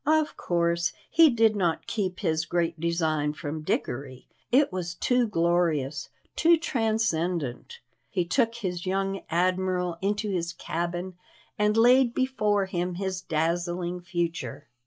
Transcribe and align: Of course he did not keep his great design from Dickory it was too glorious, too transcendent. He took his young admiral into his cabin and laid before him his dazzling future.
Of 0.07 0.35
course 0.35 0.93
he 1.11 1.29
did 1.29 1.55
not 1.55 1.85
keep 1.85 2.21
his 2.21 2.45
great 2.47 2.79
design 2.79 3.33
from 3.33 3.61
Dickory 3.61 4.25
it 4.51 4.71
was 4.71 4.95
too 4.95 5.27
glorious, 5.27 6.09
too 6.35 6.57
transcendent. 6.57 7.77
He 8.09 8.25
took 8.25 8.55
his 8.55 8.87
young 8.87 9.21
admiral 9.29 9.99
into 10.01 10.31
his 10.31 10.53
cabin 10.53 11.17
and 11.59 11.77
laid 11.77 12.15
before 12.15 12.65
him 12.65 12.95
his 12.95 13.21
dazzling 13.21 14.01
future. 14.01 14.65